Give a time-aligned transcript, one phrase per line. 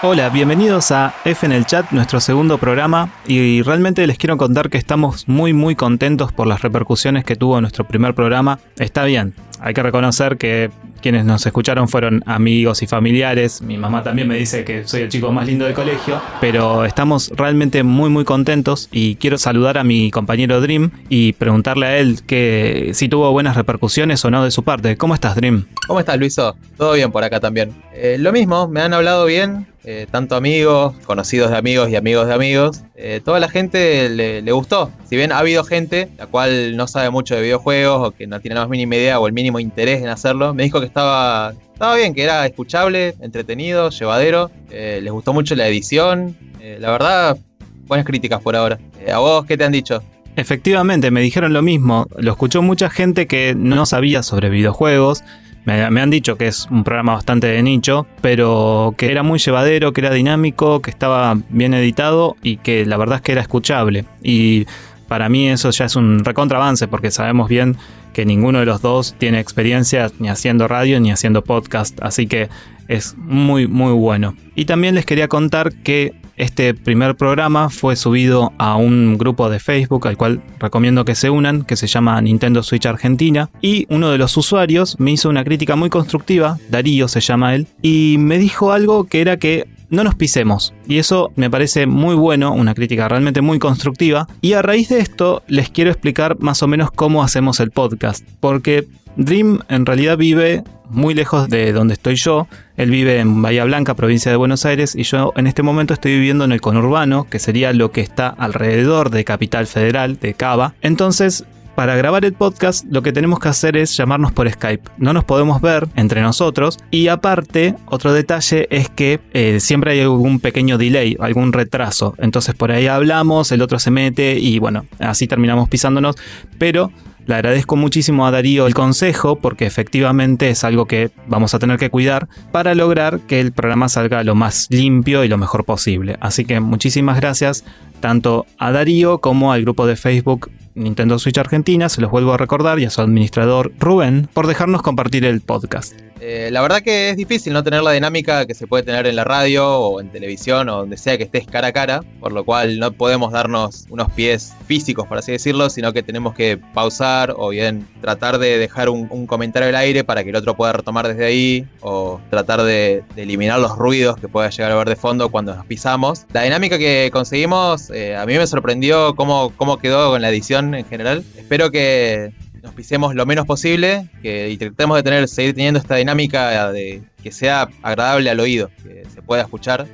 [0.00, 4.70] Hola, bienvenidos a F en el chat, nuestro segundo programa, y realmente les quiero contar
[4.70, 8.60] que estamos muy muy contentos por las repercusiones que tuvo nuestro primer programa.
[8.78, 10.70] Está bien, hay que reconocer que
[11.00, 13.62] quienes nos escucharon fueron amigos y familiares.
[13.62, 16.20] Mi mamá también me dice que soy el chico más lindo del colegio.
[16.40, 21.86] Pero estamos realmente muy muy contentos y quiero saludar a mi compañero Dream y preguntarle
[21.86, 24.96] a él que si tuvo buenas repercusiones o no de su parte.
[24.96, 25.66] ¿Cómo estás Dream?
[25.86, 26.56] ¿Cómo estás Luiso?
[26.76, 27.74] Todo bien por acá también.
[27.92, 32.26] Eh, lo mismo, me han hablado bien, eh, tanto amigos, conocidos de amigos y amigos
[32.26, 32.82] de amigos.
[32.94, 34.90] Eh, toda la gente le, le, gustó.
[35.08, 38.40] Si bien ha habido gente la cual no sabe mucho de videojuegos o que no
[38.40, 41.52] tiene la más mínima idea o el mínimo interés en hacerlo, me dijo que estaba,
[41.72, 44.50] estaba bien, que era escuchable, entretenido, llevadero.
[44.70, 46.36] Eh, les gustó mucho la edición.
[46.60, 47.38] la verdad,
[47.86, 48.78] buenas críticas por ahora.
[49.12, 50.02] ¿A vos qué te han dicho?
[50.36, 52.06] Efectivamente, me dijeron lo mismo.
[52.16, 55.24] Lo escuchó mucha gente que no sabía sobre videojuegos
[55.68, 59.92] me, han dicho que es un programa bastante de nicho, pero que era muy llevadero,
[59.92, 64.06] que era dinámico, que estaba bien editado y que la verdad es que era escuchable.
[64.22, 64.66] Y
[65.08, 67.76] para mí eso ya es un recontravance porque sabemos bien
[68.12, 72.48] que ninguno de los dos tiene experiencia ni haciendo radio ni haciendo podcast, así que
[72.88, 74.34] es muy muy bueno.
[74.54, 79.58] Y también les quería contar que este primer programa fue subido a un grupo de
[79.58, 84.10] Facebook al cual recomiendo que se unan, que se llama Nintendo Switch Argentina, y uno
[84.10, 88.38] de los usuarios me hizo una crítica muy constructiva, Darío se llama él, y me
[88.38, 90.74] dijo algo que era que no nos pisemos.
[90.86, 94.28] Y eso me parece muy bueno, una crítica realmente muy constructiva.
[94.40, 98.24] Y a raíz de esto les quiero explicar más o menos cómo hacemos el podcast.
[98.40, 102.46] Porque Dream en realidad vive muy lejos de donde estoy yo.
[102.76, 106.12] Él vive en Bahía Blanca, provincia de Buenos Aires, y yo en este momento estoy
[106.12, 110.74] viviendo en el conurbano, que sería lo que está alrededor de Capital Federal, de Cava.
[110.80, 111.44] Entonces,
[111.78, 114.82] para grabar el podcast lo que tenemos que hacer es llamarnos por Skype.
[114.96, 120.00] No nos podemos ver entre nosotros y aparte otro detalle es que eh, siempre hay
[120.00, 122.16] algún pequeño delay, algún retraso.
[122.18, 126.16] Entonces por ahí hablamos, el otro se mete y bueno, así terminamos pisándonos.
[126.58, 126.90] Pero
[127.26, 131.78] le agradezco muchísimo a Darío el consejo porque efectivamente es algo que vamos a tener
[131.78, 136.16] que cuidar para lograr que el programa salga lo más limpio y lo mejor posible.
[136.20, 137.64] Así que muchísimas gracias
[138.00, 142.36] tanto a Darío como al grupo de Facebook Nintendo Switch Argentina, se los vuelvo a
[142.36, 146.07] recordar, y a su administrador Rubén por dejarnos compartir el podcast.
[146.20, 149.16] Eh, la verdad que es difícil no tener la dinámica que se puede tener en
[149.16, 152.44] la radio o en televisión o donde sea que estés cara a cara, por lo
[152.44, 157.34] cual no podemos darnos unos pies físicos, por así decirlo, sino que tenemos que pausar
[157.36, 161.08] o bien tratar de dejar un, comentario al aire para que el otro pueda retomar
[161.08, 165.28] desde ahí o tratar de, eliminar los ruidos que pueda llegar a ver de fondo
[165.28, 166.24] cuando nos pisamos.
[166.32, 170.74] La dinámica que conseguimos eh, a mí me sorprendió cómo, cómo quedó con la edición
[170.74, 171.24] en general.
[171.36, 175.96] Espero que nos pisemos lo menos posible que, y tratemos de tener, seguir teniendo esta
[175.96, 179.86] dinámica de que sea agradable al oído, que se pueda escuchar,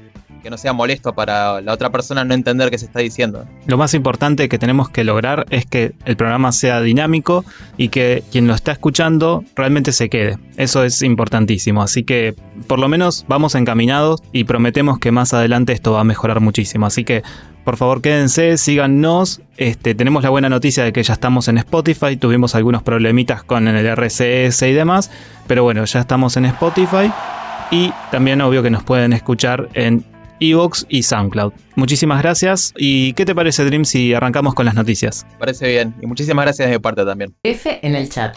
[0.45, 3.47] que no sea molesto para la otra persona no entender qué se está diciendo.
[3.67, 7.47] Lo más importante que tenemos que lograr es que el programa sea dinámico
[7.79, 10.39] y que quien lo está escuchando realmente se quede.
[10.59, 12.35] Eso es importantísimo, así que
[12.67, 16.85] por lo menos vamos encaminados y prometemos que más adelante esto va a mejorar muchísimo.
[16.85, 17.23] Así que
[17.65, 19.41] por favor, quédense, síganos.
[19.57, 22.17] Este, tenemos la buena noticia de que ya estamos en Spotify.
[22.17, 25.11] Tuvimos algunos problemitas con el RCS y demás.
[25.47, 27.11] Pero bueno, ya estamos en Spotify.
[27.71, 30.05] Y también obvio que nos pueden escuchar en
[30.41, 31.53] Evox y SoundCloud.
[31.75, 32.75] Muchísimas gracias.
[32.77, 35.27] ¿Y qué te parece, Dream, si arrancamos con las noticias?
[35.39, 35.95] Parece bien.
[36.03, 37.35] Y muchísimas gracias de mi parte también.
[37.43, 38.37] F en el chat.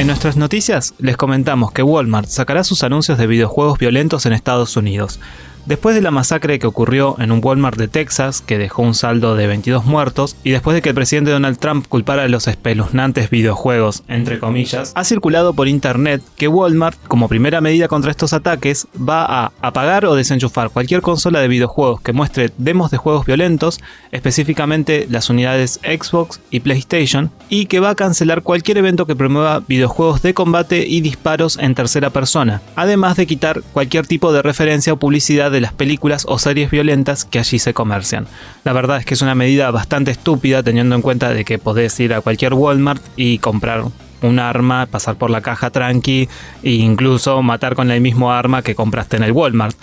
[0.00, 4.74] En nuestras noticias les comentamos que Walmart sacará sus anuncios de videojuegos violentos en Estados
[4.78, 5.20] Unidos.
[5.66, 9.36] Después de la masacre que ocurrió en un Walmart de Texas, que dejó un saldo
[9.36, 13.30] de 22 muertos, y después de que el presidente Donald Trump culpara a los espeluznantes
[13.30, 18.88] videojuegos, entre comillas, ha circulado por internet que Walmart, como primera medida contra estos ataques,
[18.96, 23.80] va a apagar o desenchufar cualquier consola de videojuegos que muestre demos de juegos violentos,
[24.12, 29.60] específicamente las unidades Xbox y PlayStation, y que va a cancelar cualquier evento que promueva
[29.60, 34.92] videojuegos de combate y disparos en tercera persona, además de quitar cualquier tipo de referencia
[34.92, 38.26] o publicidad de las películas o series violentas que allí se comercian.
[38.64, 41.98] La verdad es que es una medida bastante estúpida teniendo en cuenta de que podés
[42.00, 43.84] ir a cualquier Walmart y comprar
[44.22, 46.28] un arma, pasar por la caja tranqui
[46.62, 49.76] e incluso matar con el mismo arma que compraste en el Walmart.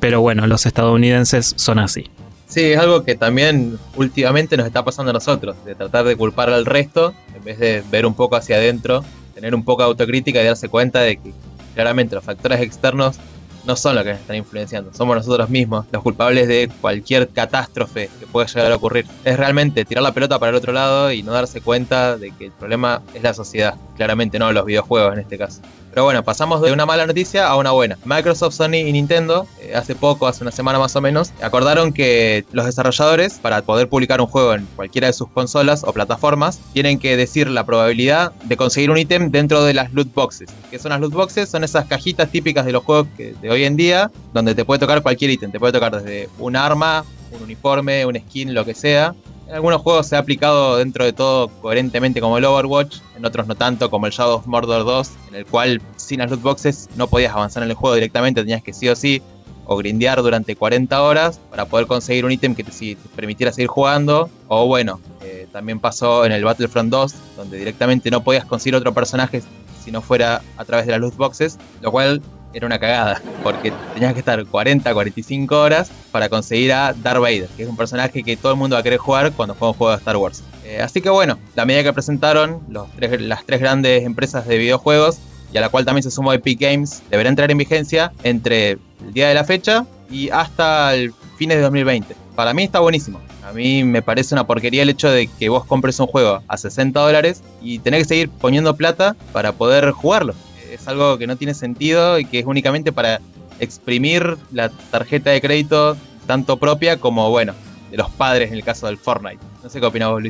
[0.00, 2.10] Pero bueno, los estadounidenses son así.
[2.48, 6.50] Sí, es algo que también últimamente nos está pasando a nosotros, de tratar de culpar
[6.50, 9.04] al resto en vez de ver un poco hacia adentro,
[9.34, 11.32] tener un poco de autocrítica y darse cuenta de que
[11.74, 13.16] claramente los factores externos
[13.64, 18.10] no son los que nos están influenciando, somos nosotros mismos los culpables de cualquier catástrofe
[18.18, 19.06] que pueda llegar a ocurrir.
[19.24, 22.46] Es realmente tirar la pelota para el otro lado y no darse cuenta de que
[22.46, 25.60] el problema es la sociedad, claramente no los videojuegos en este caso.
[25.92, 27.98] Pero bueno, pasamos de una mala noticia a una buena.
[28.06, 32.46] Microsoft, Sony y Nintendo, eh, hace poco, hace una semana más o menos, acordaron que
[32.50, 36.98] los desarrolladores, para poder publicar un juego en cualquiera de sus consolas o plataformas, tienen
[36.98, 40.48] que decir la probabilidad de conseguir un ítem dentro de las loot boxes.
[40.70, 41.50] ¿Qué son las loot boxes?
[41.50, 45.02] Son esas cajitas típicas de los juegos de hoy en día, donde te puede tocar
[45.02, 45.52] cualquier ítem.
[45.52, 49.14] Te puede tocar desde un arma, un uniforme, un skin, lo que sea,
[49.52, 53.46] en algunos juegos se ha aplicado dentro de todo coherentemente como el Overwatch, en otros
[53.46, 56.88] no tanto como el Shadow of Mordor 2, en el cual sin las loot boxes
[56.96, 59.20] no podías avanzar en el juego directamente, tenías que sí o sí
[59.66, 64.30] o grindear durante 40 horas para poder conseguir un ítem que te, permitiera seguir jugando.
[64.48, 68.94] O bueno, eh, también pasó en el Battlefront 2, donde directamente no podías conseguir otro
[68.94, 69.42] personaje
[69.84, 72.22] si no fuera a través de las loot boxes, lo cual
[72.52, 77.48] era una cagada, porque tenías que estar 40, 45 horas para conseguir a Darth Vader,
[77.56, 79.78] que es un personaje que todo el mundo va a querer jugar cuando juega un
[79.78, 80.42] juego de Star Wars.
[80.64, 85.18] Eh, así que bueno, la medida que presentaron las tres grandes empresas de videojuegos,
[85.52, 89.12] y a la cual también se sumó Epic Games, deberá entrar en vigencia entre el
[89.12, 92.16] día de la fecha y hasta el fines de 2020.
[92.34, 93.20] Para mí está buenísimo.
[93.44, 96.56] A mí me parece una porquería el hecho de que vos compres un juego a
[96.56, 100.34] 60 dólares y tenés que seguir poniendo plata para poder jugarlo
[100.74, 103.20] es algo que no tiene sentido y que es únicamente para
[103.60, 105.96] exprimir la tarjeta de crédito
[106.26, 107.54] tanto propia como, bueno,
[107.90, 109.38] de los padres en el caso del Fortnite.
[109.62, 110.22] No sé qué opinás vos.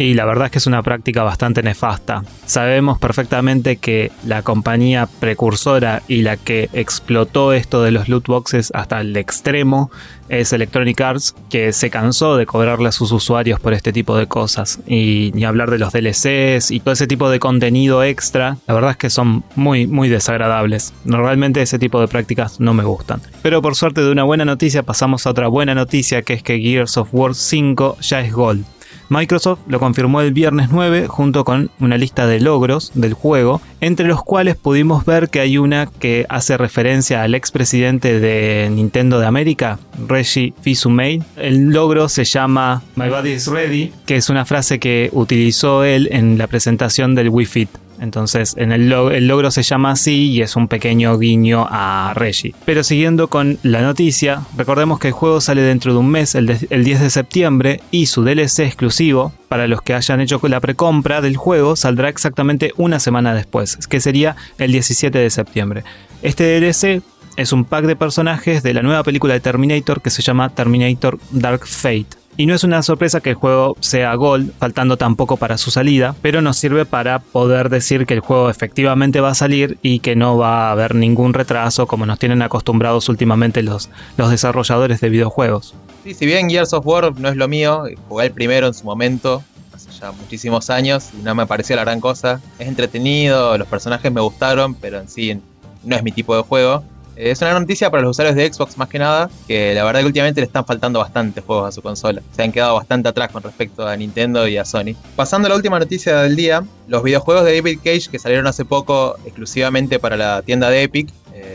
[0.00, 2.24] Y la verdad es que es una práctica bastante nefasta.
[2.46, 8.72] Sabemos perfectamente que la compañía precursora y la que explotó esto de los loot boxes
[8.74, 9.90] hasta el extremo
[10.30, 14.26] es Electronic Arts, que se cansó de cobrarle a sus usuarios por este tipo de
[14.26, 14.78] cosas.
[14.86, 18.92] Y ni hablar de los DLCs y todo ese tipo de contenido extra, la verdad
[18.92, 20.94] es que son muy, muy desagradables.
[21.04, 23.20] Normalmente ese tipo de prácticas no me gustan.
[23.42, 26.58] Pero por suerte de una buena noticia pasamos a otra buena noticia, que es que
[26.58, 28.64] Gears of War 5 ya es Gold.
[29.10, 34.06] Microsoft lo confirmó el viernes 9 junto con una lista de logros del juego, entre
[34.06, 39.26] los cuales pudimos ver que hay una que hace referencia al expresidente de Nintendo de
[39.26, 41.24] América, Reggie Fils-Aimé.
[41.36, 46.08] El logro se llama My Body is Ready, que es una frase que utilizó él
[46.12, 47.70] en la presentación del Wii Fit.
[48.00, 52.54] Entonces, en el, logro se llama así y es un pequeño guiño a Reggie.
[52.64, 56.46] Pero siguiendo con la noticia, recordemos que el juego sale dentro de un mes, el,
[56.46, 61.36] 10 de septiembre, y su DLC exclusivo, para los que hayan hecho la precompra del
[61.36, 65.84] juego, saldrá exactamente una semana después, que sería el 17 de septiembre.
[66.22, 67.02] Este DLC
[67.36, 71.18] es un pack de personajes de la nueva película de Terminator que se llama Terminator
[71.30, 72.19] Dark Fate.
[72.40, 76.14] Y no es una sorpresa que el juego sea Gold, faltando tampoco para su salida,
[76.22, 80.16] pero nos sirve para poder decir que el juego efectivamente va a salir y que
[80.16, 85.10] no va a haber ningún retraso como nos tienen acostumbrados últimamente los, los desarrolladores de
[85.10, 85.74] videojuegos.
[86.02, 88.86] Sí, si bien Gears of War no es lo mío, jugué el primero en su
[88.86, 89.44] momento,
[89.74, 92.40] hace ya muchísimos años, y no me pareció la gran cosa.
[92.58, 95.38] Es entretenido, los personajes me gustaron, pero en sí
[95.84, 96.84] no es mi tipo de juego.
[97.20, 100.06] Es una noticia para los usuarios de Xbox más que nada, que la verdad que
[100.06, 102.22] últimamente le están faltando bastante juegos a su consola.
[102.34, 104.94] Se han quedado bastante atrás con respecto a Nintendo y a Sony.
[105.16, 108.64] Pasando a la última noticia del día, los videojuegos de David Cage que salieron hace
[108.64, 111.10] poco exclusivamente para la tienda de Epic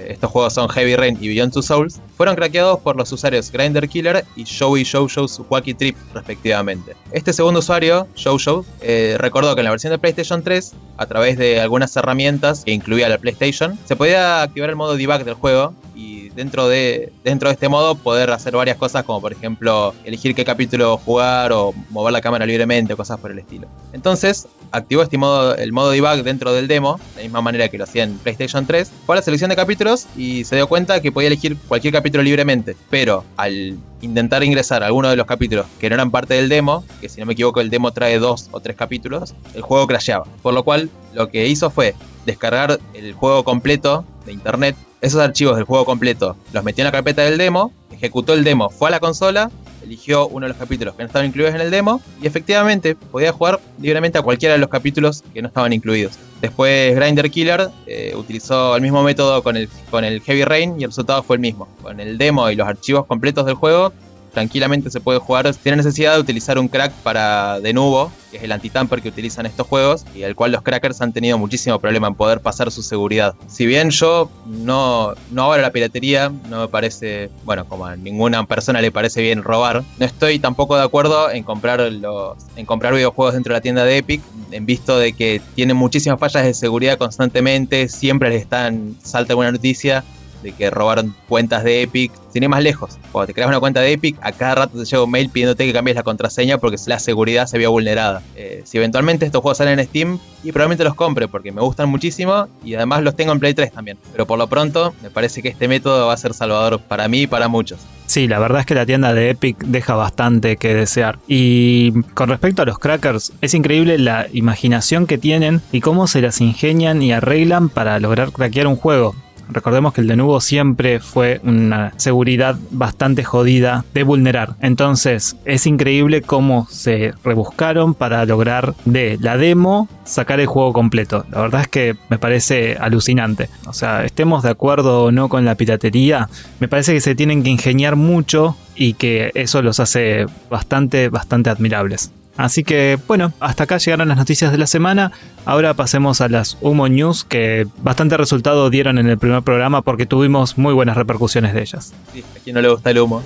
[0.08, 3.88] estos juegos son Heavy Rain y Beyond Two Souls, fueron craqueados por los usuarios Grinder
[3.88, 6.96] Killer y Joey Show's Wacky Trip, respectivamente.
[7.12, 11.38] Este segundo usuario, Show eh, recordó que en la versión de PlayStation 3, a través
[11.38, 15.74] de algunas herramientas que incluía la PlayStation, se podía activar el modo debug del juego
[15.96, 20.36] y dentro de, dentro de este modo poder hacer varias cosas como por ejemplo elegir
[20.36, 23.68] qué capítulo jugar o mover la cámara libremente o cosas por el estilo.
[23.94, 27.78] Entonces activó este modo, el modo debug dentro del demo, de la misma manera que
[27.78, 31.02] lo hacía en PlayStation 3, fue a la selección de capítulos y se dio cuenta
[31.02, 35.66] que podía elegir cualquier capítulo libremente, pero al intentar ingresar a alguno de los capítulos
[35.80, 38.50] que no eran parte del demo, que si no me equivoco el demo trae dos
[38.52, 40.26] o tres capítulos, el juego crasheaba.
[40.42, 45.56] Por lo cual lo que hizo fue descargar el juego completo de internet esos archivos
[45.56, 48.92] del juego completo los metió en la carpeta del demo, ejecutó el demo, fue a
[48.92, 49.52] la consola,
[49.84, 53.32] eligió uno de los capítulos que no estaban incluidos en el demo y efectivamente podía
[53.32, 56.14] jugar libremente a cualquiera de los capítulos que no estaban incluidos.
[56.42, 60.84] Después Grinder Killer eh, utilizó el mismo método con el, con el Heavy Rain y
[60.84, 61.68] el resultado fue el mismo.
[61.82, 63.94] Con el demo y los archivos completos del juego
[64.36, 68.44] tranquilamente se puede jugar tiene necesidad de utilizar un crack para de nuevo, que es
[68.44, 72.08] el anti-tamper que utilizan estos juegos y el cual los crackers han tenido muchísimo problema
[72.08, 73.34] en poder pasar su seguridad.
[73.48, 78.46] Si bien yo no, no abro la piratería, no me parece, bueno, como a ninguna
[78.46, 82.94] persona le parece bien robar, no estoy tampoco de acuerdo en comprar los en comprar
[82.94, 86.54] videojuegos dentro de la tienda de Epic, en visto de que tienen muchísimas fallas de
[86.54, 90.04] seguridad constantemente, siempre les están salta alguna noticia
[90.46, 92.12] de que robaron cuentas de Epic.
[92.32, 94.86] Sin ir más lejos, cuando te creas una cuenta de Epic, a cada rato te
[94.86, 98.22] llega un mail pidiéndote que cambies la contraseña porque la seguridad se vio vulnerada.
[98.36, 101.90] Eh, si eventualmente estos juegos salen en Steam, y probablemente los compre porque me gustan
[101.90, 103.98] muchísimo y además los tengo en Play 3 también.
[104.12, 107.22] Pero por lo pronto, me parece que este método va a ser salvador para mí
[107.22, 107.80] y para muchos.
[108.06, 111.18] Sí, la verdad es que la tienda de Epic deja bastante que desear.
[111.28, 116.22] Y con respecto a los crackers, es increíble la imaginación que tienen y cómo se
[116.22, 119.16] las ingenian y arreglan para lograr craquear un juego.
[119.50, 124.56] Recordemos que el de nuevo siempre fue una seguridad bastante jodida de vulnerar.
[124.62, 131.26] Entonces es increíble cómo se rebuscaron para lograr de la demo sacar el juego completo.
[131.32, 133.50] La verdad es que me parece alucinante.
[133.68, 137.44] O sea, estemos de acuerdo o no con la piratería, me parece que se tienen
[137.44, 142.12] que ingeniar mucho y que eso los hace bastante, bastante admirables.
[142.38, 145.12] Así que bueno, hasta acá llegaron las noticias de la semana.
[145.46, 150.06] Ahora pasemos a las Humo News que bastante resultado dieron en el primer programa porque
[150.06, 151.94] tuvimos muy buenas repercusiones de ellas.
[152.14, 153.24] Sí, a quien no le gusta el humo.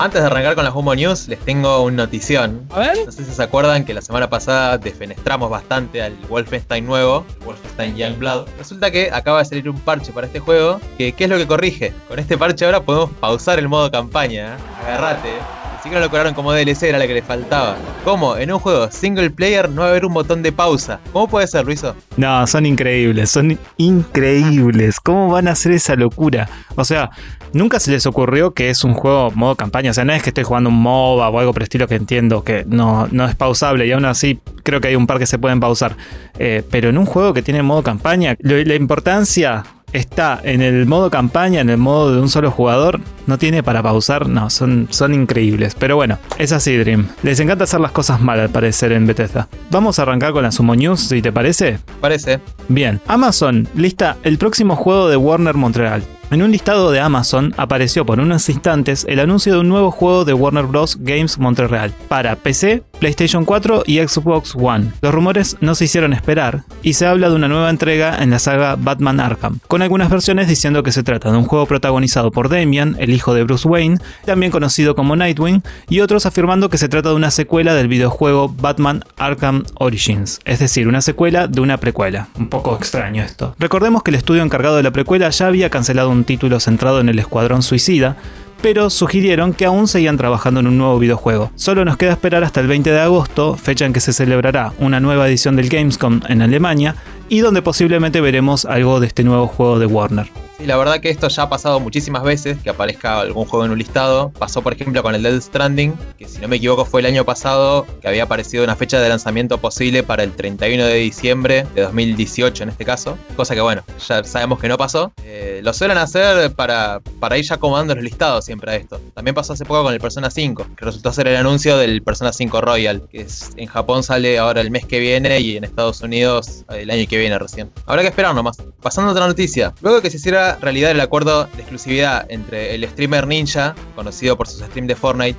[0.00, 2.66] Antes de arrancar con las Humo News, les tengo una notición.
[2.70, 2.96] A ver.
[3.04, 7.96] No sé si se acuerdan que la semana pasada defenestramos bastante al Wolfenstein nuevo, Wolfenstein
[7.96, 8.48] Youngblood.
[8.56, 11.46] Resulta que acaba de salir un parche para este juego, que ¿qué es lo que
[11.46, 11.92] corrige?
[12.08, 14.54] Con este parche ahora podemos pausar el modo campaña.
[14.54, 14.58] ¿eh?
[14.86, 15.34] Agarrate.
[15.78, 17.76] Así que no lo cobraron como DLC, era la que le faltaba.
[18.02, 18.36] ¿Cómo?
[18.38, 21.00] En un juego single player no va a haber un botón de pausa.
[21.12, 21.94] ¿Cómo puede ser, Luiso?
[22.16, 24.98] No, son increíbles, son increíbles.
[24.98, 26.48] ¿Cómo van a hacer esa locura?
[26.76, 27.10] O sea,
[27.52, 29.90] nunca se les ocurrió que es un juego modo campaña.
[29.90, 31.96] O sea, no es que estoy jugando un MOBA o algo por el estilo que
[31.96, 35.26] entiendo que no, no es pausable y aún así creo que hay un par que
[35.26, 35.96] se pueden pausar.
[36.38, 41.10] Eh, pero en un juego que tiene modo campaña, la importancia está en el modo
[41.10, 45.14] campaña, en el modo de un solo jugador, no tiene para pausar, no, son, son
[45.14, 45.74] increíbles.
[45.78, 47.08] Pero bueno, es así Dream.
[47.22, 49.48] Les encanta hacer las cosas mal al parecer en Bethesda.
[49.70, 51.78] Vamos a arrancar con la Sumo News, si te parece.
[52.00, 52.40] Parece.
[52.68, 56.02] Bien, Amazon lista el próximo juego de Warner Montreal.
[56.30, 60.24] En un listado de Amazon apareció por unos instantes el anuncio de un nuevo juego
[60.24, 60.96] de Warner Bros.
[61.00, 64.92] Games Montreal para PC, PlayStation 4 y Xbox One.
[65.02, 68.38] Los rumores no se hicieron esperar y se habla de una nueva entrega en la
[68.38, 72.48] saga Batman Arkham, con algunas versiones diciendo que se trata de un juego protagonizado por
[72.48, 76.88] Damian, el hijo de Bruce Wayne, también conocido como Nightwing, y otros afirmando que se
[76.88, 81.78] trata de una secuela del videojuego Batman Arkham Origins, es decir, una secuela de una
[81.78, 82.28] precuela.
[82.38, 83.56] Un poco extraño esto.
[83.58, 87.08] Recordemos que el estudio encargado de la precuela ya había cancelado un título centrado en
[87.08, 88.16] el Escuadrón Suicida,
[88.62, 91.50] pero sugirieron que aún seguían trabajando en un nuevo videojuego.
[91.54, 95.00] Solo nos queda esperar hasta el 20 de agosto, fecha en que se celebrará una
[95.00, 96.94] nueva edición del Gamescom en Alemania,
[97.30, 100.28] y donde posiblemente veremos algo de este nuevo juego de Warner.
[100.58, 103.70] Sí, la verdad que esto ya ha pasado muchísimas veces, que aparezca algún juego en
[103.70, 104.30] un listado.
[104.30, 107.24] Pasó, por ejemplo, con el Dead Stranding, que si no me equivoco fue el año
[107.24, 111.82] pasado, que había aparecido una fecha de lanzamiento posible para el 31 de diciembre de
[111.82, 113.16] 2018 en este caso.
[113.36, 115.12] Cosa que, bueno, ya sabemos que no pasó.
[115.60, 119.00] Eh, lo suelen hacer para, para ir ya acomodando los listados siempre a esto.
[119.14, 122.32] También pasó hace poco con el Persona 5, que resultó ser el anuncio del Persona
[122.32, 126.00] 5 Royal, que es, en Japón sale ahora el mes que viene y en Estados
[126.00, 127.70] Unidos el año que viene recién.
[127.86, 128.56] Habrá que esperar nomás.
[128.82, 129.74] Pasando a otra noticia.
[129.82, 134.48] Luego que se hiciera realidad el acuerdo de exclusividad entre el streamer Ninja, conocido por
[134.48, 135.38] sus streams de Fortnite,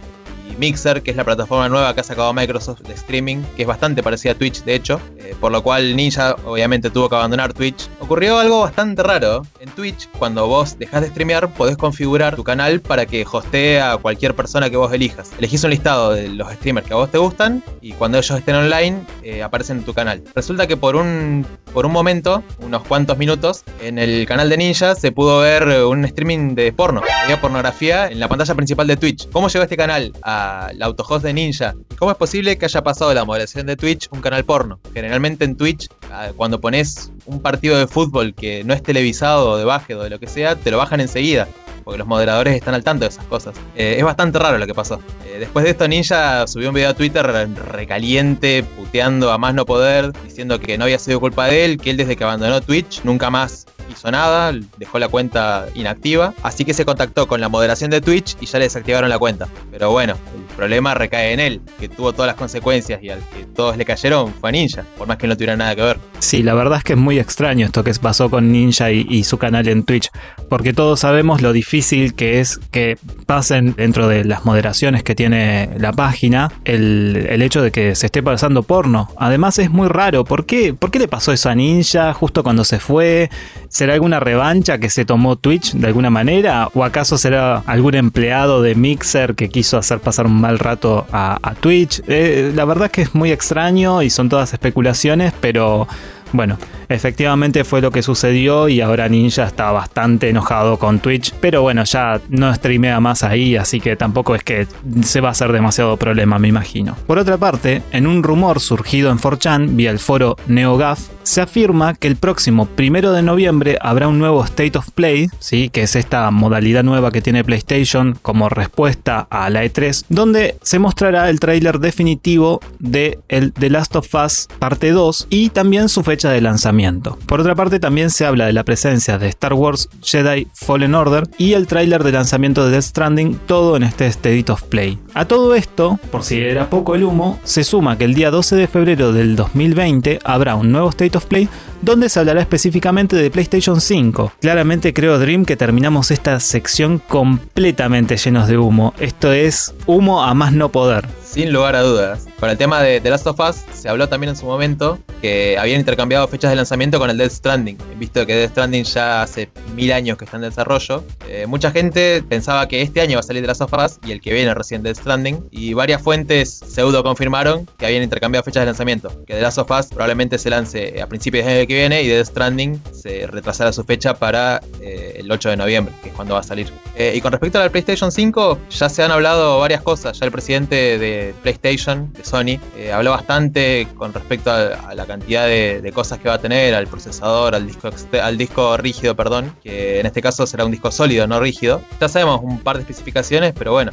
[0.58, 4.04] Mixer, que es la plataforma nueva que ha sacado Microsoft de streaming, que es bastante
[4.04, 7.90] parecida a Twitch, de hecho, eh, por lo cual Ninja obviamente tuvo que abandonar Twitch.
[8.00, 9.44] Ocurrió algo bastante raro.
[9.60, 13.98] En Twitch, cuando vos dejás de streamear, podés configurar tu canal para que hostee a
[13.98, 15.32] cualquier persona que vos elijas.
[15.38, 18.56] Elegís un listado de los streamers que a vos te gustan y cuando ellos estén
[18.56, 20.24] online, eh, aparecen en tu canal.
[20.36, 24.96] Resulta que por un, por un momento, unos cuantos minutos, en el canal de Ninja
[24.96, 27.02] se pudo ver eh, un streaming de porno.
[27.24, 29.30] Había pornografía en la pantalla principal de Twitch.
[29.32, 31.76] ¿Cómo llegó este canal al autohost de Ninja?
[31.98, 34.80] ¿Cómo es posible que haya pasado la moderación de Twitch un canal porno?
[34.94, 39.66] Generalmente en Twitch, ah, cuando pones un partido de fútbol que no es televisado, de
[39.66, 41.48] básquet o de lo que sea, te lo bajan enseguida.
[41.84, 43.56] Porque los moderadores están al tanto de esas cosas.
[43.76, 45.00] Eh, es bastante raro lo que pasó.
[45.26, 47.26] Eh, después de esto, Ninja subió un video a Twitter
[47.72, 51.90] recaliente, puteando a más no poder, diciendo que no había sido culpa de él, que
[51.90, 56.74] él desde que abandonó Twitch nunca más hizo nada, dejó la cuenta inactiva, así que
[56.74, 59.48] se contactó con la moderación de Twitch y ya le desactivaron la cuenta.
[59.72, 63.46] Pero bueno, el problema recae en él, que tuvo todas las consecuencias y al que
[63.46, 66.00] todos le cayeron fue a Ninja, por más que no tuviera nada que ver.
[66.20, 69.38] Sí, la verdad es que es muy extraño esto que pasó con Ninja y, su
[69.38, 70.10] canal en Twitch,
[70.50, 75.70] porque todos sabemos lo difícil que es que pasen dentro de las moderaciones que tiene
[75.78, 79.10] la página el, hecho de que se esté pasando porno.
[79.18, 80.74] Además es muy raro, ¿por qué?
[80.74, 83.30] ¿por qué le pasó eso a Ninja justo cuando se fue?
[83.72, 86.68] ¿Será alguna revancha que se tomó Twitch de alguna manera?
[86.74, 91.54] ¿O acaso será algún empleado de Mixer que quiso hacer pasar un mal rato a,
[91.62, 92.02] Twitch?
[92.06, 95.88] Eh, la verdad es que es muy extraño y son todas especulaciones, pero
[96.34, 96.58] bueno,
[96.90, 101.84] efectivamente fue lo que sucedió y ahora Ninja está bastante enojado con Twitch, pero bueno,
[101.84, 104.68] ya no streamea más ahí, así que tampoco es que
[105.04, 106.96] se va a hacer demasiado problema, me imagino.
[107.08, 111.94] Por otra parte, en un rumor surgido en 4chan vía el foro NeoGAF, se afirma
[111.94, 115.70] que el próximo primero de noviembre habrá un nuevo State of Play, ¿sí?
[115.70, 120.80] que es esta modalidad nueva que tiene PlayStation como respuesta a la E3, donde se
[120.80, 126.04] mostrará el tráiler definitivo de el The Last of Us parte 2 y también su
[126.30, 127.18] de lanzamiento.
[127.26, 131.24] Por otra parte, también se habla de la presencia de Star Wars Jedi Fallen Order
[131.38, 135.00] y el tráiler de lanzamiento de Death Stranding, todo en este State of Play.
[135.14, 138.56] A todo esto, por si era poco el humo, se suma que el día 12
[138.56, 141.50] de febrero del 2020 habrá un nuevo State of Play
[141.82, 144.34] donde se hablará específicamente de PlayStation 5.
[144.40, 148.94] Claramente creo Dream que terminamos esta sección completamente llenos de humo.
[149.00, 151.08] Esto es humo a más no poder.
[151.24, 152.28] Sin lugar a dudas.
[152.42, 155.58] Con el tema de The Last of Us, se habló también en su momento que
[155.58, 157.78] habían intercambiado fechas de lanzamiento con el Death Stranding.
[157.98, 162.22] Visto que Death Stranding ya hace mil años que está en desarrollo, eh, mucha gente
[162.28, 164.54] pensaba que este año va a salir The Last of Us y el que viene
[164.54, 165.48] recién Death Stranding.
[165.52, 169.10] Y varias fuentes pseudo confirmaron que habían intercambiado fechas de lanzamiento.
[169.26, 172.28] Que The Last of Us probablemente se lance a principios año que viene y Death
[172.28, 176.42] Stranding se retrasará su fecha para eh, el 8 de noviembre, que es cuando va
[176.42, 176.72] a salir.
[176.96, 180.20] Eh, y con respecto a la PlayStation 5, ya se han hablado varias cosas.
[180.20, 182.60] Ya el presidente de PlayStation, de Sony,
[182.94, 187.56] habló bastante con respecto a, la cantidad de, cosas que va a tener, al procesador,
[187.56, 187.90] al disco,
[188.22, 191.82] al disco rígido, perdón, que en este caso será un disco sólido, no rígido.
[192.00, 193.92] Ya sabemos un par de especificaciones, pero bueno,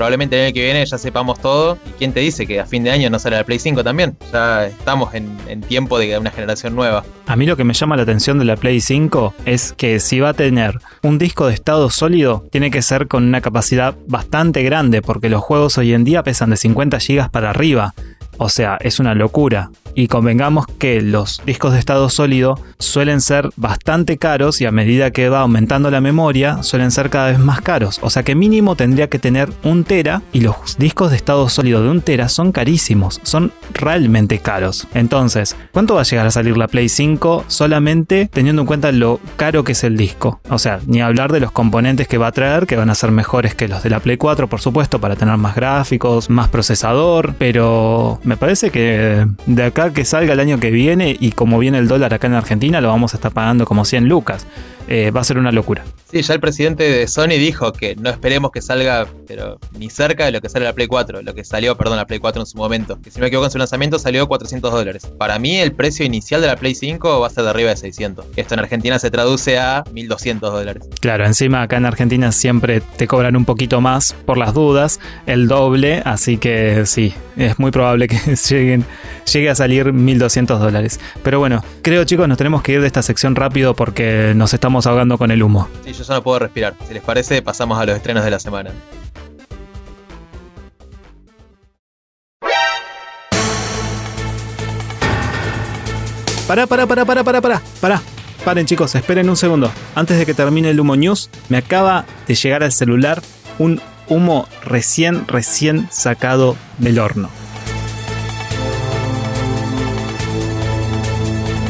[0.00, 1.76] probablemente el año que viene ya sepamos todo.
[1.86, 4.16] ¿Y quién te dice que a fin de año no sale la Play 5 también?
[4.32, 7.04] Ya estamos en, en, tiempo de una generación nueva.
[7.26, 10.18] A mí lo que me llama la atención de la Play 5 es que si
[10.18, 14.62] va a tener un disco de estado sólido, tiene que ser con una capacidad bastante
[14.62, 17.92] grande, porque los juegos hoy en día pesan de 50 GB para arriba.
[18.38, 23.50] O sea, es una locura y convengamos que los discos de estado sólido suelen ser
[23.56, 27.60] bastante caros y a medida que va aumentando la memoria suelen ser cada vez más
[27.60, 27.98] caros.
[28.02, 31.82] O sea que mínimo tendría que tener un tera y los discos de estado sólido
[31.82, 34.86] de un tera son carísimos, son realmente caros.
[34.94, 39.20] Entonces, ¿cuánto va a llegar a salir la Play 5 solamente teniendo en cuenta lo
[39.36, 40.40] caro que es el disco?
[40.48, 43.10] O sea, ni hablar de los componentes que va a traer que van a ser
[43.10, 47.34] mejores que los de la Play 4 por supuesto para tener más gráficos, más procesador,
[47.38, 51.78] pero me parece que de acá que salga el año que viene y como viene
[51.78, 54.46] el dólar acá en Argentina, lo vamos a estar pagando como 100 lucas.
[54.88, 55.84] Eh, va a ser una locura.
[56.10, 60.24] Sí, ya el presidente de Sony dijo que no esperemos que salga, pero ni cerca
[60.24, 62.46] de lo que sale la Play 4, lo que salió, perdón, la Play 4 en
[62.46, 62.98] su momento.
[63.00, 65.06] Que si no me equivoco en su lanzamiento salió 400 dólares.
[65.16, 67.76] Para mí el precio inicial de la Play 5 va a ser de arriba de
[67.76, 68.26] 600.
[68.34, 70.88] Esto en Argentina se traduce a 1200 dólares.
[71.00, 75.46] Claro, encima acá en Argentina siempre te cobran un poquito más por las dudas, el
[75.46, 78.84] doble, así que sí, es muy probable que lleguen,
[79.32, 81.00] llegue a salir 1200 dólares.
[81.22, 84.86] Pero bueno, creo chicos, nos tenemos que ir de esta sección rápido porque nos estamos
[84.86, 85.68] ahogando con el humo.
[85.84, 86.74] Sí, yo ya no puedo respirar.
[86.86, 88.70] Si les parece, pasamos a los estrenos de la semana.
[96.46, 98.02] Pará, pará, pará, pará, pará, pará, pará.
[98.44, 99.70] Paren chicos, esperen un segundo.
[99.94, 103.22] Antes de que termine el humo news, me acaba de llegar al celular
[103.58, 107.28] un humo recién, recién sacado del horno.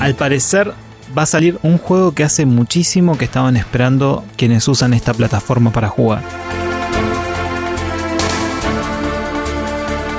[0.00, 0.72] Al parecer
[1.16, 5.72] va a salir un juego que hace muchísimo que estaban esperando quienes usan esta plataforma
[5.72, 6.22] para jugar.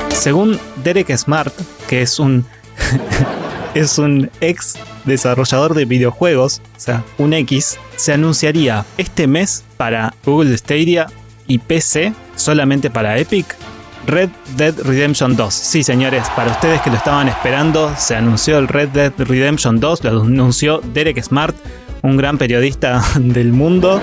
[0.10, 1.54] Según Derek Smart,
[1.88, 2.46] que es un
[3.74, 10.14] es un ex desarrollador de videojuegos, o sea, un X, se anunciaría este mes para
[10.24, 11.08] Google Stadia
[11.48, 13.56] y PC, solamente para Epic,
[14.08, 15.54] Red Dead Redemption 2.
[15.54, 20.04] Sí, señores, para ustedes que lo estaban esperando, se anunció el Red Dead Redemption 2,
[20.04, 21.56] lo anunció Derek Smart,
[22.02, 24.02] un gran periodista del mundo.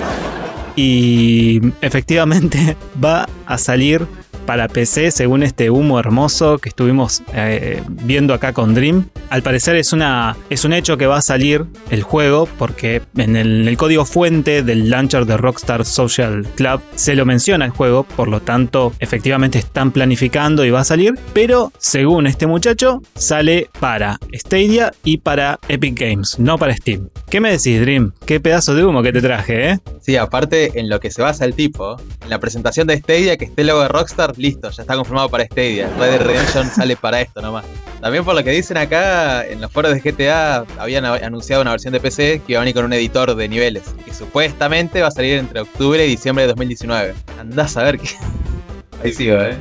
[0.75, 4.05] Y efectivamente va a salir
[4.45, 9.05] para PC según este humo hermoso que estuvimos eh, viendo acá con Dream.
[9.29, 13.35] Al parecer es, una, es un hecho que va a salir el juego porque en
[13.35, 18.27] el, código fuente del launcher de Rockstar Social Club se lo menciona el juego, por
[18.27, 24.19] lo tanto efectivamente están planificando y va a salir, pero según este muchacho sale para
[24.33, 27.09] Stadia y para Epic Games, no para Steam.
[27.29, 28.13] ¿Qué me decís, Dream?
[28.25, 29.79] ¿Qué pedazo de humo que te traje, eh?
[30.01, 33.45] Sí, aparte en lo que se basa el tipo, en la presentación de Stadia, que
[33.45, 35.87] esté el logo de Rockstar, listo, ya está confirmado para Stadia.
[35.99, 37.65] Red Dead Redemption sale para esto nomás.
[38.01, 41.93] También por lo que dicen acá, en los foros de GTA habían anunciado una versión
[41.93, 45.11] de PC que iba a venir con un editor de niveles, que supuestamente va a
[45.11, 47.13] salir entre octubre y diciembre de 2019.
[47.39, 48.09] Andás a ver qué.
[49.03, 49.55] Ahí sigo, eh.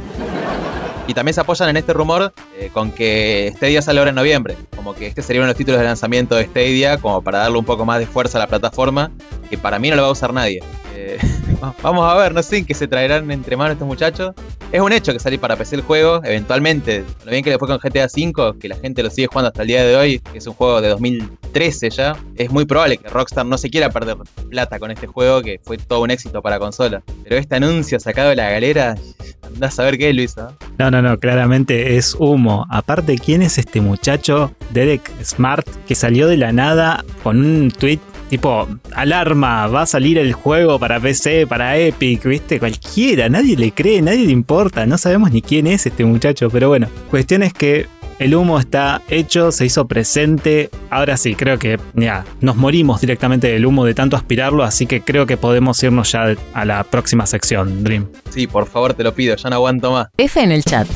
[1.07, 4.57] Y también se apoyan en este rumor eh, con que Stadia sale ahora en noviembre.
[4.77, 7.59] Como que este sería uno de los títulos de lanzamiento de Stadia, como para darle
[7.59, 9.11] un poco más de fuerza a la plataforma,
[9.49, 10.63] que para mí no lo va a usar nadie.
[10.95, 11.19] Eh,
[11.83, 14.35] vamos a ver, no sé en qué se traerán entre manos estos muchachos.
[14.71, 17.03] Es un hecho que salir para PC el juego, eventualmente.
[17.25, 19.63] Lo bien que le fue con GTA V, que la gente lo sigue jugando hasta
[19.63, 22.17] el día de hoy, que es un juego de 2013 ya.
[22.37, 24.19] Es muy probable que Rockstar no se quiera perder
[24.51, 27.03] plata con este juego, que fue todo un éxito para consola.
[27.25, 28.95] Pero este anuncio sacado de la galera,
[29.43, 30.37] andás a ver qué Luis.
[30.37, 30.53] ¿ah?
[30.77, 32.67] No, no, no, claramente es humo.
[32.69, 38.01] Aparte, ¿quién es este muchacho, Derek Smart, que salió de la nada con un tweet
[38.29, 42.59] tipo, alarma, va a salir el juego para PC, para Epic, viste?
[42.59, 46.69] Cualquiera, nadie le cree, nadie le importa, no sabemos ni quién es este muchacho, pero
[46.69, 47.87] bueno, cuestión es que
[48.19, 50.71] el humo está hecho, se hizo presente.
[50.91, 55.03] Ahora sí, creo que ya nos morimos directamente del humo de tanto aspirarlo, así que
[55.03, 58.09] creo que podemos irnos ya a la próxima sección, Dream.
[58.31, 60.09] Sí, por favor, te lo pido, ya no aguanto más.
[60.17, 60.89] F en el chat.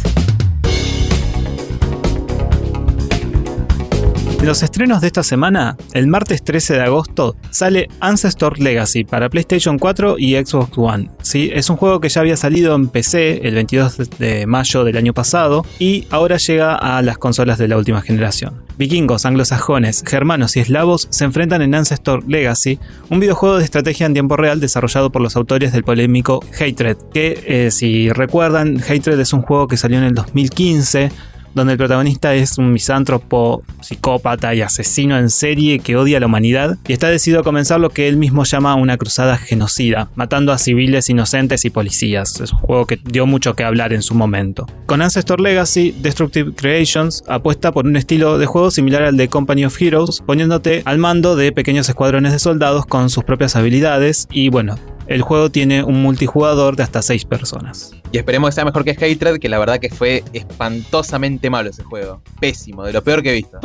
[4.42, 9.28] De los estrenos de esta semana, el martes 13 de agosto sale Ancestor Legacy para
[9.30, 11.10] PlayStation 4 y Xbox One.
[11.22, 11.48] ¿sí?
[11.54, 15.14] Es un juego que ya había salido en PC el 22 de mayo del año
[15.14, 18.64] pasado y ahora llega a las consolas de la última generación.
[18.78, 24.12] Vikingos, anglosajones, germanos y eslavos se enfrentan en Ancestor Legacy, un videojuego de estrategia en
[24.12, 29.32] tiempo real desarrollado por los autores del polémico Hatred, que eh, si recuerdan, Hatred es
[29.32, 31.12] un juego que salió en el 2015
[31.54, 36.26] donde el protagonista es un misántropo, psicópata y asesino en serie que odia a la
[36.26, 40.52] humanidad y está decidido a comenzar lo que él mismo llama una cruzada genocida, matando
[40.52, 42.40] a civiles inocentes y policías.
[42.40, 44.66] Es un juego que dio mucho que hablar en su momento.
[44.86, 49.64] Con Ancestor Legacy, Destructive Creations apuesta por un estilo de juego similar al de Company
[49.64, 54.48] of Heroes, poniéndote al mando de pequeños escuadrones de soldados con sus propias habilidades y
[54.48, 57.92] bueno, el juego tiene un multijugador de hasta 6 personas.
[58.12, 61.82] Y esperemos que sea mejor que Hatred, que la verdad que fue espantosamente malo ese
[61.82, 62.20] juego.
[62.40, 63.58] Pésimo, de lo peor que he visto.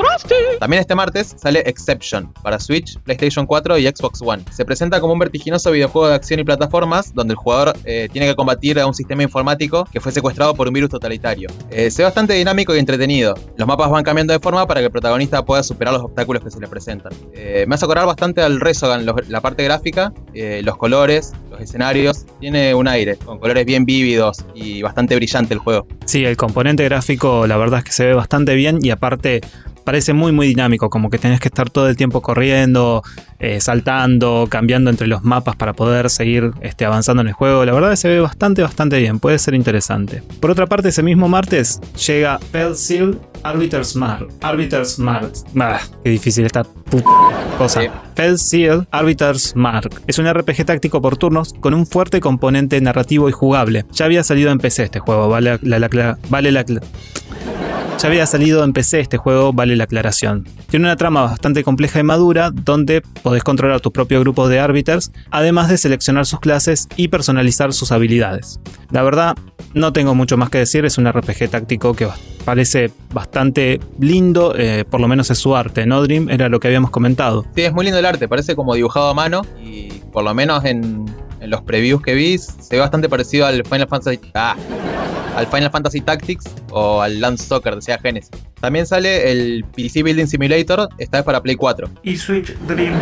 [0.60, 4.44] También este martes sale Exception para Switch, PlayStation 4 y Xbox One.
[4.52, 8.28] Se presenta como un vertiginoso videojuego de acción y plataformas donde el jugador eh, tiene
[8.28, 11.50] que combatir a un sistema informático que fue secuestrado por un virus totalitario.
[11.70, 13.36] Eh, se ve bastante dinámico y entretenido.
[13.58, 16.52] Los mapas van cambiando de forma para que el protagonista pueda superar los obstáculos que
[16.52, 17.12] se le presentan.
[17.34, 21.62] Eh, me hace acordar bastante al Resogan, los- la parte gráfica, eh, los colores, los
[21.62, 22.26] escenarios.
[22.40, 25.88] Tiene un aire, con colores bien vívidos y bastante brillante el juego.
[26.06, 29.42] Sí, el componente gráfico la verdad es que se ve bastante bien y aparte
[29.88, 33.04] parece muy muy dinámico, como que tenés que estar todo el tiempo corriendo,
[33.40, 37.64] eh, saltando, cambiando entre los mapas para poder seguir este, avanzando en el juego.
[37.64, 40.22] La verdad es que se ve bastante bastante bien, puede ser interesante.
[40.42, 44.28] Por otra parte, ese mismo martes llega Pell Seal Arbiter's Mark.
[44.42, 45.32] Arbiter's Mark.
[45.58, 47.10] Ah, qué difícil esta puta
[47.58, 47.82] cosa.
[47.82, 47.88] Sí.
[48.14, 49.90] Pell Seal Arbiter's Mark.
[50.06, 53.86] Es un RPG táctico por turnos con un fuerte componente narrativo y jugable.
[53.94, 56.66] Ya había salido en PC este juego, vale la, la- la- vale la,
[57.98, 60.48] ya había salido en PC este juego, vale la aclaración.
[60.70, 65.12] Tiene una trama bastante compleja y madura, donde podés controlar tu propio grupo de árbiters,
[65.32, 68.60] además de seleccionar sus clases y personalizar sus habilidades.
[68.92, 69.36] La verdad,
[69.74, 72.08] no tengo mucho más que decir, es un RPG táctico que
[72.46, 76.30] parece bastante lindo, eh, por lo menos es su arte, ¿no, Dream?
[76.30, 77.46] Era lo que habíamos comentado.
[77.56, 80.64] Sí, es muy lindo el arte, parece como dibujado a mano y por lo menos
[80.66, 81.06] en,
[81.48, 84.56] en los previews que vi se ve bastante parecido al Final Fantasy ah,
[85.36, 88.32] al Final Fantasy Tactics o al Land Soccer de Sega Genesis.
[88.60, 91.88] También sale el PC Building Simulator, esta vez para Play 4.
[92.02, 92.94] Y Switch Dream.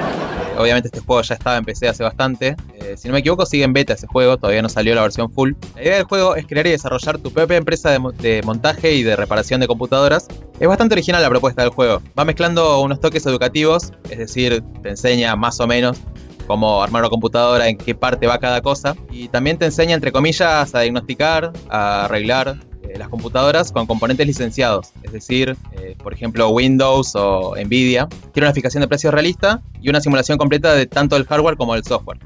[0.58, 2.56] Obviamente este juego ya estaba en PC hace bastante.
[2.76, 5.32] Eh, si no me equivoco sigue en beta ese juego, todavía no salió la versión
[5.32, 5.54] full.
[5.76, 9.16] La idea del juego es crear y desarrollar tu propia empresa de montaje y de
[9.16, 10.28] reparación de computadoras.
[10.60, 12.02] Es bastante original la propuesta del juego.
[12.20, 15.98] Va mezclando unos toques educativos, es decir, te enseña más o menos
[16.46, 18.96] cómo armar una computadora, en qué parte va cada cosa.
[19.12, 24.26] Y también te enseña, entre comillas, a diagnosticar, a arreglar eh, las computadoras con componentes
[24.26, 24.92] licenciados.
[25.04, 28.08] Es decir, eh, por ejemplo, Windows o Nvidia.
[28.34, 31.76] Tiene una fijación de precios realista y una simulación completa de tanto el hardware como
[31.76, 32.20] el software.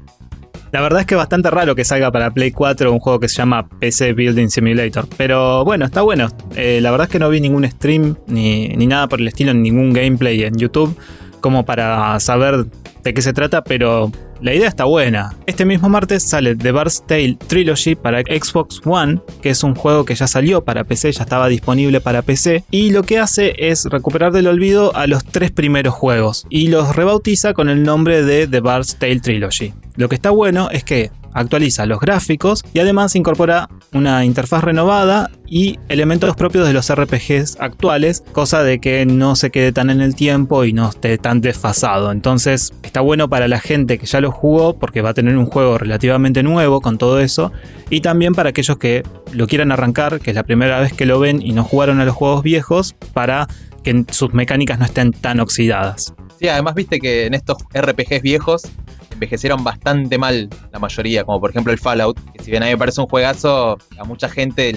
[0.72, 3.28] La verdad es que es bastante raro que salga para Play 4 un juego que
[3.28, 5.08] se llama PC Building Simulator.
[5.16, 6.28] Pero bueno, está bueno.
[6.54, 9.52] Eh, la verdad es que no vi ningún stream ni, ni nada por el estilo,
[9.52, 10.96] ni ningún gameplay en YouTube
[11.40, 12.66] como para saber
[13.02, 14.10] de qué se trata, pero
[14.40, 15.36] la idea está buena.
[15.46, 20.04] Este mismo martes sale The Bard's Tale Trilogy para Xbox One, que es un juego
[20.04, 23.84] que ya salió para PC, ya estaba disponible para PC, y lo que hace es
[23.84, 28.46] recuperar del olvido a los tres primeros juegos y los rebautiza con el nombre de
[28.46, 29.74] The Bard's Tale Trilogy.
[29.96, 35.30] Lo que está bueno es que actualiza los gráficos y además incorpora una interfaz renovada
[35.46, 40.00] y elementos propios de los RPGs actuales, cosa de que no se quede tan en
[40.00, 42.12] el tiempo y no esté tan desfasado.
[42.12, 45.46] Entonces está bueno para la gente que ya lo jugó porque va a tener un
[45.46, 47.52] juego relativamente nuevo con todo eso
[47.88, 51.18] y también para aquellos que lo quieran arrancar, que es la primera vez que lo
[51.18, 53.48] ven y no jugaron a los juegos viejos, para
[53.82, 56.14] que sus mecánicas no estén tan oxidadas.
[56.38, 58.62] Sí, además viste que en estos RPGs viejos
[59.10, 62.72] envejecieron bastante mal la mayoría, como por ejemplo el Fallout, que si bien a mí
[62.72, 64.72] me parece un juegazo, a mucha gente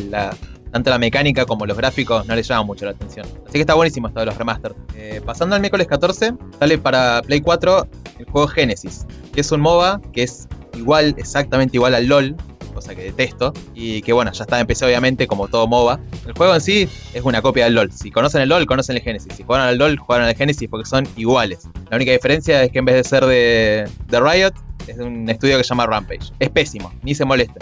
[0.71, 3.27] tanto la mecánica como los gráficos no les llama mucho la atención.
[3.43, 4.75] Así que está buenísimo esto de los remasters.
[4.95, 7.87] Eh, pasando al miércoles 14, sale para Play 4
[8.19, 12.35] el juego Genesis, que es un MOBA que es igual, exactamente igual al LOL,
[12.83, 15.99] cosa que detesto, y que bueno, ya está en PC obviamente como todo MOBA.
[16.25, 17.91] El juego en sí es una copia del LOL.
[17.91, 19.33] Si conocen el LOL, conocen el Genesis.
[19.35, 21.67] Si juegan al LOL, juegan al Genesis porque son iguales.
[21.89, 24.53] La única diferencia es que en vez de ser de, de Riot,
[24.87, 26.31] es de un estudio que se llama Rampage.
[26.39, 27.55] Es pésimo, ni se molesta.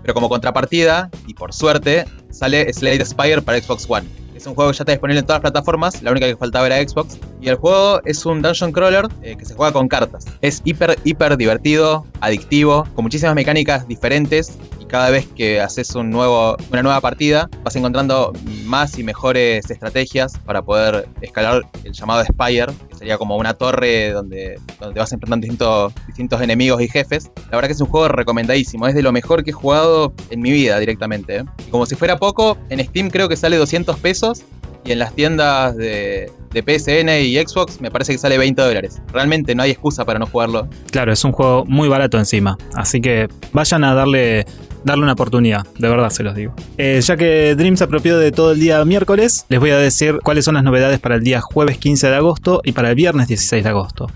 [0.00, 4.06] Pero como contrapartida, y por suerte, sale Slade Spire para Xbox One.
[4.38, 6.66] Es un juego que ya está disponible en todas las plataformas, la única que faltaba
[6.66, 7.18] era Xbox.
[7.40, 10.26] Y el juego es un dungeon crawler eh, que se juega con cartas.
[10.42, 14.56] Es hiper, hiper divertido, adictivo, con muchísimas mecánicas diferentes.
[14.88, 18.32] Cada vez que haces un nuevo, una nueva partida, vas encontrando
[18.64, 24.12] más y mejores estrategias para poder escalar el llamado Spire, que sería como una torre
[24.12, 27.30] donde, donde te vas enfrentando distintos, distintos enemigos y jefes.
[27.50, 30.40] La verdad que es un juego recomendadísimo, es de lo mejor que he jugado en
[30.40, 31.36] mi vida directamente.
[31.36, 31.44] ¿eh?
[31.70, 34.42] Como si fuera poco, en Steam creo que sale 200 pesos
[34.88, 39.02] y en las tiendas de, de, PSN y Xbox me parece que sale 20 dólares.
[39.12, 40.66] Realmente no hay excusa para no jugarlo.
[40.90, 42.56] Claro, es un juego muy barato encima.
[42.74, 44.46] Así que vayan a darle,
[44.84, 46.54] darle una oportunidad, de verdad se los digo.
[46.78, 50.20] Eh, ya que Dream se apropió de todo el día miércoles, les voy a decir
[50.22, 53.28] cuáles son las novedades para el día jueves 15 de agosto y para el viernes
[53.28, 54.06] 16 de agosto.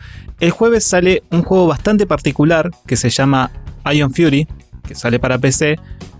[0.41, 3.51] El jueves sale un juego bastante particular que se llama
[3.93, 4.49] Ion Fury,
[4.89, 5.77] que sale para PC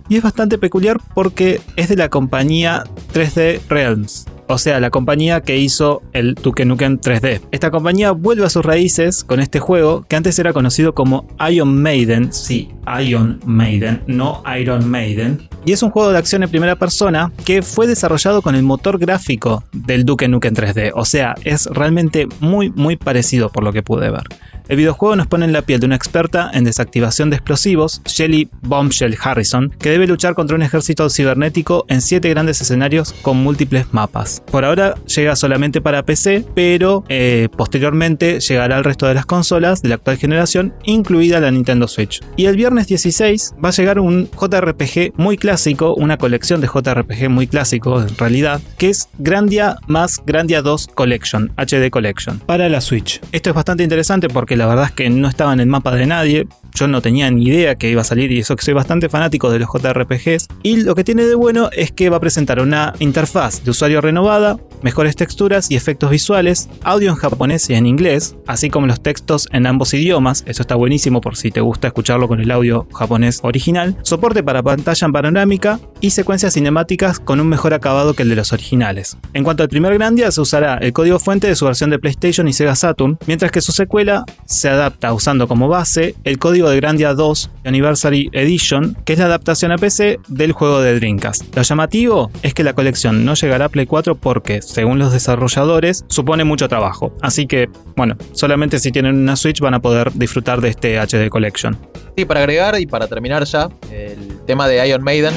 [0.09, 4.27] y es bastante peculiar porque es de la compañía 3D Realms.
[4.53, 7.41] O sea, la compañía que hizo el Duke Nukem 3D.
[7.51, 11.81] Esta compañía vuelve a sus raíces con este juego que antes era conocido como Iron
[11.81, 12.31] Maiden.
[12.31, 12.69] Sí,
[13.01, 15.47] Iron Maiden, no Iron Maiden.
[15.65, 18.97] Y es un juego de acción en primera persona que fue desarrollado con el motor
[18.97, 20.91] gráfico del Duke Nukem 3D.
[20.93, 24.23] O sea, es realmente muy, muy parecido por lo que pude ver.
[24.69, 28.49] El videojuego nos pone en la piel de una experta en desactivación de explosivos, Shelly
[28.61, 33.93] Bombshell Harrison, que debe luchar contra un ejército cibernético en 7 grandes escenarios con múltiples
[33.93, 34.41] mapas.
[34.49, 39.81] Por ahora llega solamente para PC, pero eh, posteriormente llegará al resto de las consolas
[39.81, 42.21] de la actual generación, incluida la Nintendo Switch.
[42.37, 47.29] Y el viernes 16 va a llegar un JRPG muy clásico, una colección de JRPG
[47.29, 52.81] muy clásico en realidad, que es Grandia más Grandia 2 Collection, HD Collection, para la
[52.81, 53.21] Switch.
[53.31, 56.07] Esto es bastante interesante porque la verdad es que no estaba en el mapa de
[56.07, 59.09] nadie, yo no tenía ni idea que iba a salir y eso que soy bastante
[59.09, 60.47] fanático de los JRPGs.
[60.63, 64.01] Y lo que tiene de bueno es que va a presentar una interfaz de usuario
[64.01, 69.01] renovada, mejores texturas y efectos visuales, audio en japonés y en inglés, así como los
[69.01, 72.62] textos en ambos idiomas, eso está buenísimo por si te gusta escucharlo con el audio
[72.93, 78.23] japonés original, soporte para pantalla en panorámica y secuencias cinemáticas con un mejor acabado que
[78.23, 79.17] el de los originales.
[79.33, 82.47] En cuanto al primer Grandia, se usará el código fuente de su versión de PlayStation
[82.47, 86.77] y Sega Saturn, mientras que su secuela se adapta usando como base el código de
[86.77, 91.55] Grandia 2 Anniversary Edition, que es la adaptación a PC del juego de Dreamcast.
[91.55, 96.05] Lo llamativo es que la colección no llegará a Play 4 porque, según los desarrolladores,
[96.07, 97.15] supone mucho trabajo.
[97.21, 101.29] Así que, bueno, solamente si tienen una Switch van a poder disfrutar de este HD
[101.29, 101.77] Collection.
[102.15, 105.33] Sí, para agregar y para terminar ya, el tema de Iron Maiden.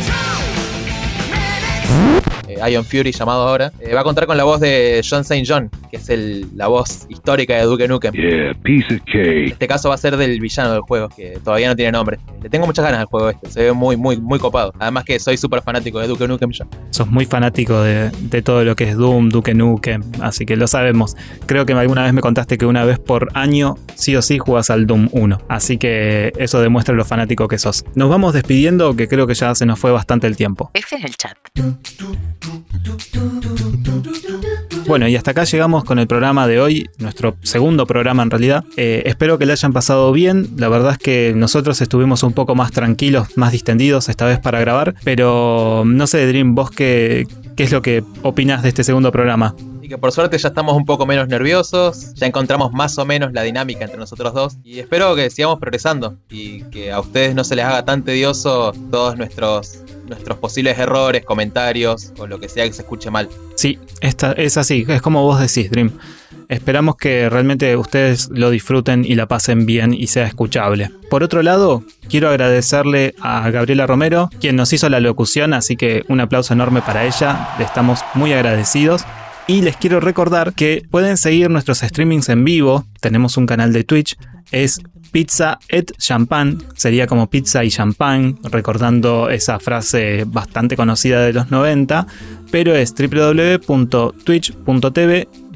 [2.70, 5.44] Ion Fury llamado ahora, eh, va a contar con la voz de John St.
[5.46, 8.14] John, que es el, la voz histórica de Duke Nukem.
[8.14, 12.18] En este caso va a ser del villano del juego, que todavía no tiene nombre.
[12.42, 14.72] Le tengo muchas ganas al juego este, se ve muy, muy, muy copado.
[14.78, 16.66] Además que soy súper fanático de Duke Nukem ya.
[16.90, 20.66] Sos muy fanático de, de, todo lo que es Doom, Duke Nukem, así que lo
[20.66, 21.16] sabemos.
[21.46, 24.70] Creo que alguna vez me contaste que una vez por año sí o sí jugas
[24.70, 27.84] al Doom 1, así que eso demuestra lo fanático que sos.
[27.94, 30.70] Nos vamos despidiendo, que creo que ya se nos fue bastante el tiempo.
[30.74, 31.36] F es el chat.
[34.86, 38.64] Bueno, y hasta acá llegamos con el programa de hoy, nuestro segundo programa en realidad.
[38.76, 40.48] Eh, espero que le hayan pasado bien.
[40.58, 44.60] La verdad es que nosotros estuvimos un poco más tranquilos, más distendidos esta vez para
[44.60, 44.94] grabar.
[45.02, 49.56] Pero no sé, Dream, vos qué, qué es lo que opinas de este segundo programa
[49.86, 53.32] y que por suerte ya estamos un poco menos nerviosos, ya encontramos más o menos
[53.32, 57.44] la dinámica entre nosotros dos y espero que sigamos progresando y que a ustedes no
[57.44, 62.64] se les haga tan tedioso todos nuestros nuestros posibles errores, comentarios o lo que sea
[62.64, 63.28] que se escuche mal.
[63.54, 65.92] Sí, esta, es así, es como vos decís, Dream.
[66.48, 70.90] Esperamos que realmente ustedes lo disfruten y la pasen bien y sea escuchable.
[71.10, 76.04] Por otro lado, quiero agradecerle a Gabriela Romero, quien nos hizo la locución, así que
[76.08, 79.04] un aplauso enorme para ella, le estamos muy agradecidos.
[79.48, 82.84] Y les quiero recordar que pueden seguir nuestros streamings en vivo.
[83.00, 84.16] Tenemos un canal de Twitch.
[84.50, 84.80] Es
[85.12, 86.58] Pizza et Champagne.
[86.74, 92.06] Sería como pizza y champán, recordando esa frase bastante conocida de los 90.
[92.50, 93.68] Pero es www.twitch.tv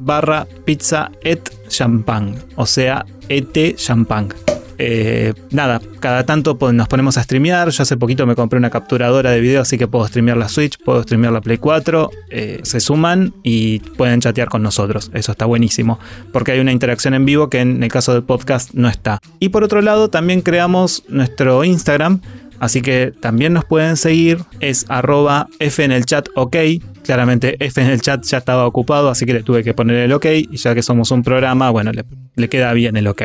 [0.01, 2.35] barra pizza et champagne.
[2.55, 4.50] O sea, et champagne.
[4.83, 7.69] Eh, nada, cada tanto nos ponemos a streamear.
[7.69, 10.79] Yo hace poquito me compré una capturadora de video, así que puedo streamear la Switch,
[10.83, 12.09] puedo streamear la Play 4.
[12.31, 15.11] Eh, se suman y pueden chatear con nosotros.
[15.13, 15.99] Eso está buenísimo,
[16.33, 19.19] porque hay una interacción en vivo que en el caso del podcast no está.
[19.39, 22.19] Y por otro lado, también creamos nuestro Instagram.
[22.59, 26.57] Así que también nos pueden seguir, es arroba F en el chat ok.
[27.03, 30.13] Claramente F en el chat ya estaba ocupado, así que le tuve que poner el
[30.13, 30.25] ok.
[30.51, 32.03] Y ya que somos un programa, bueno, le,
[32.35, 33.21] le queda bien el ok.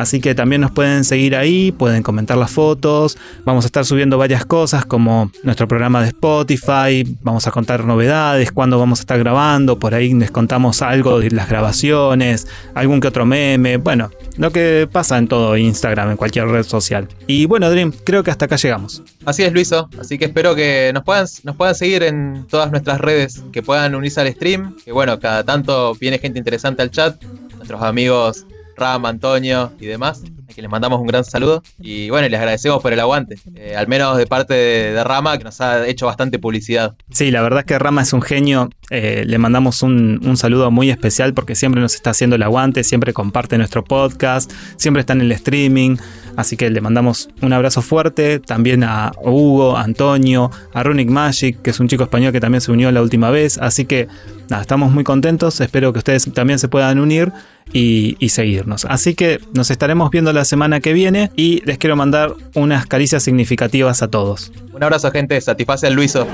[0.00, 3.18] Así que también nos pueden seguir ahí, pueden comentar las fotos.
[3.44, 7.18] Vamos a estar subiendo varias cosas como nuestro programa de Spotify.
[7.20, 9.78] Vamos a contar novedades, cuándo vamos a estar grabando.
[9.78, 13.76] Por ahí les contamos algo de las grabaciones, algún que otro meme.
[13.76, 17.06] Bueno, lo que pasa en todo Instagram, en cualquier red social.
[17.26, 19.02] Y bueno, Dream, creo que hasta acá llegamos.
[19.26, 19.90] Así es, Luiso.
[20.00, 23.94] Así que espero que nos puedan, nos puedan seguir en todas nuestras redes, que puedan
[23.94, 24.76] unirse al stream.
[24.82, 27.22] Que bueno, cada tanto viene gente interesante al chat.
[27.58, 28.46] Nuestros amigos
[28.80, 31.62] Ram, Antonio y demás, a quien les mandamos un gran saludo.
[31.78, 35.44] Y bueno, les agradecemos por el aguante, eh, al menos de parte de, Rama, que
[35.44, 36.94] nos ha hecho bastante publicidad.
[37.10, 38.70] Sí, la verdad es que Rama es un genio.
[38.90, 42.82] Eh, le mandamos un, un, saludo muy especial porque siempre nos está haciendo el aguante,
[42.82, 45.96] siempre comparte nuestro podcast, siempre está en el streaming.
[46.40, 51.60] Así que le mandamos un abrazo fuerte también a Hugo, a Antonio, a Runic Magic,
[51.62, 53.58] que es un chico español que también se unió la última vez.
[53.58, 54.08] Así que
[54.48, 55.60] nada, estamos muy contentos.
[55.60, 57.32] Espero que ustedes también se puedan unir
[57.72, 58.84] y, seguirnos.
[58.86, 63.22] Así que nos estaremos viendo la semana que viene y les quiero mandar unas caricias
[63.22, 64.52] significativas a todos.
[64.72, 65.40] Un abrazo, gente.
[65.40, 66.26] Satisface al Luiso.